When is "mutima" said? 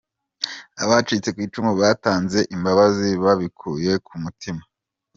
4.23-4.63